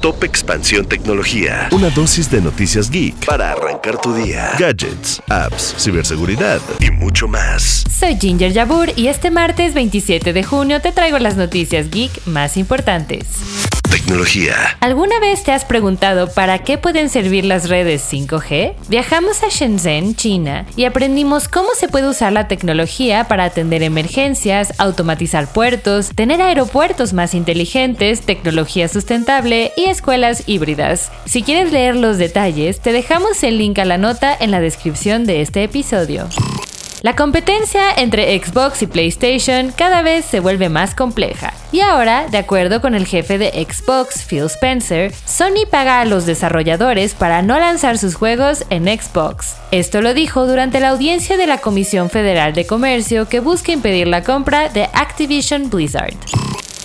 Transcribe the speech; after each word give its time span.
Top 0.00 0.24
Expansión 0.24 0.86
Tecnología. 0.86 1.68
Una 1.72 1.90
dosis 1.90 2.30
de 2.30 2.40
noticias 2.40 2.90
geek 2.90 3.26
para 3.26 3.52
arrancar 3.52 4.00
tu 4.00 4.14
día. 4.14 4.52
Gadgets, 4.58 5.22
apps, 5.28 5.74
ciberseguridad 5.78 6.60
y 6.80 6.90
mucho 6.90 7.28
más. 7.28 7.84
Soy 7.90 8.16
Ginger 8.16 8.52
Yabur 8.52 8.92
y 8.96 9.08
este 9.08 9.30
martes 9.30 9.74
27 9.74 10.32
de 10.32 10.42
junio 10.42 10.80
te 10.80 10.92
traigo 10.92 11.18
las 11.18 11.36
noticias 11.36 11.90
geek 11.90 12.26
más 12.26 12.56
importantes. 12.56 13.69
Tecnología. 13.90 14.54
¿Alguna 14.78 15.18
vez 15.18 15.42
te 15.42 15.50
has 15.50 15.64
preguntado 15.64 16.32
para 16.32 16.60
qué 16.60 16.78
pueden 16.78 17.08
servir 17.08 17.44
las 17.44 17.68
redes 17.68 18.06
5G? 18.10 18.74
Viajamos 18.88 19.42
a 19.42 19.48
Shenzhen, 19.48 20.14
China, 20.14 20.64
y 20.76 20.84
aprendimos 20.84 21.48
cómo 21.48 21.70
se 21.76 21.88
puede 21.88 22.08
usar 22.08 22.32
la 22.32 22.46
tecnología 22.46 23.24
para 23.24 23.44
atender 23.44 23.82
emergencias, 23.82 24.74
automatizar 24.78 25.52
puertos, 25.52 26.10
tener 26.14 26.40
aeropuertos 26.40 27.12
más 27.12 27.34
inteligentes, 27.34 28.20
tecnología 28.20 28.86
sustentable 28.86 29.72
y 29.76 29.86
escuelas 29.86 30.44
híbridas. 30.46 31.10
Si 31.24 31.42
quieres 31.42 31.72
leer 31.72 31.96
los 31.96 32.16
detalles, 32.16 32.78
te 32.78 32.92
dejamos 32.92 33.42
el 33.42 33.58
link 33.58 33.80
a 33.80 33.84
la 33.84 33.98
nota 33.98 34.36
en 34.38 34.52
la 34.52 34.60
descripción 34.60 35.26
de 35.26 35.40
este 35.40 35.64
episodio. 35.64 36.28
La 37.02 37.16
competencia 37.16 37.94
entre 37.96 38.38
Xbox 38.38 38.82
y 38.82 38.86
PlayStation 38.86 39.72
cada 39.74 40.02
vez 40.02 40.22
se 40.26 40.38
vuelve 40.38 40.68
más 40.68 40.94
compleja. 40.94 41.54
Y 41.72 41.80
ahora, 41.80 42.26
de 42.28 42.36
acuerdo 42.36 42.82
con 42.82 42.94
el 42.94 43.06
jefe 43.06 43.38
de 43.38 43.66
Xbox, 43.66 44.26
Phil 44.28 44.44
Spencer, 44.44 45.10
Sony 45.24 45.64
paga 45.70 46.02
a 46.02 46.04
los 46.04 46.26
desarrolladores 46.26 47.14
para 47.14 47.40
no 47.40 47.58
lanzar 47.58 47.96
sus 47.96 48.16
juegos 48.16 48.66
en 48.68 48.84
Xbox. 48.84 49.56
Esto 49.70 50.02
lo 50.02 50.12
dijo 50.12 50.46
durante 50.46 50.78
la 50.78 50.90
audiencia 50.90 51.38
de 51.38 51.46
la 51.46 51.56
Comisión 51.56 52.10
Federal 52.10 52.52
de 52.52 52.66
Comercio 52.66 53.26
que 53.26 53.40
busca 53.40 53.72
impedir 53.72 54.06
la 54.06 54.22
compra 54.22 54.68
de 54.68 54.82
Activision 54.92 55.70
Blizzard. 55.70 56.12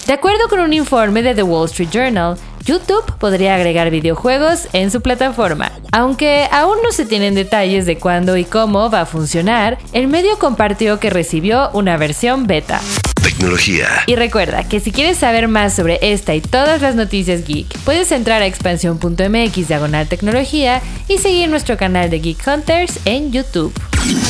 De 0.07 0.13
acuerdo 0.13 0.47
con 0.47 0.61
un 0.61 0.71
informe 0.71 1.23
de 1.23 1.35
The 1.35 1.43
Wall 1.43 1.65
Street 1.65 1.89
Journal, 1.91 2.37
YouTube 2.65 3.05
podría 3.19 3.53
agregar 3.53 3.91
videojuegos 3.91 4.67
en 4.73 4.89
su 4.89 5.01
plataforma. 5.01 5.71
Aunque 5.91 6.48
aún 6.51 6.77
no 6.84 6.91
se 6.91 7.05
tienen 7.05 7.35
detalles 7.35 7.85
de 7.85 7.99
cuándo 7.99 8.37
y 8.37 8.43
cómo 8.43 8.90
va 8.90 9.01
a 9.01 9.05
funcionar, 9.05 9.77
el 9.93 10.07
medio 10.07 10.40
compartió 10.40 10.99
que 10.99 11.12
recibió 11.12 11.70
una 11.73 11.95
versión 11.95 12.48
beta. 12.48 12.81
Tecnología. 13.21 13.87
Y 14.07 14.15
recuerda 14.15 14.67
que 14.67 14.79
si 14.79 14.91
quieres 14.91 15.20
saber 15.20 15.48
más 15.48 15.75
sobre 15.75 15.99
esta 16.01 16.34
y 16.34 16.41
todas 16.41 16.81
las 16.81 16.95
noticias 16.95 17.45
geek, 17.45 17.67
puedes 17.85 18.12
entrar 18.12 18.41
a 18.41 18.48
expansión.mx 18.48 19.68
diagonal 19.68 20.07
tecnología 20.07 20.81
y 21.07 21.20
seguir 21.20 21.49
nuestro 21.49 21.77
canal 21.77 22.09
de 22.09 22.20
Geek 22.20 22.47
Hunters 22.47 22.99
en 23.05 23.31
YouTube. 23.31 23.73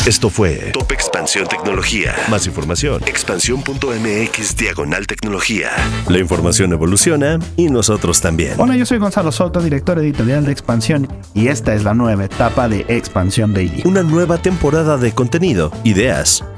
Esto 0.08 0.30
fue 0.30 0.72
Top 0.72 0.92
Expansión 0.92 1.48
Tecnología. 1.48 2.16
Más 2.30 2.46
información. 2.48 3.02
Expansión.mx 3.06 4.56
diagonal 4.56 5.08
tecnología. 5.08 5.70
La 6.08 6.20
información 6.20 6.72
evoluciona 6.72 7.40
y 7.58 7.68
nosotros 7.68 8.22
también. 8.22 8.54
Hola, 8.58 8.78
yo 8.78 8.86
soy 8.86 9.00
Gonzalo 9.00 9.32
Soto, 9.32 9.62
director 9.62 10.00
editorial 10.00 10.46
de 10.46 10.52
Expansión, 10.52 11.10
y 11.34 11.48
esta 11.48 11.74
es 11.74 11.84
la 11.84 11.94
nueva 11.94 12.26
etapa 12.26 12.70
de 12.70 12.86
Expansión 12.88 13.54
Daily. 13.54 13.82
Una 13.86 14.04
nueva 14.04 14.38
temporada 14.38 14.98
de 14.98 15.12
contenido, 15.12 15.72
ideas 15.84 16.44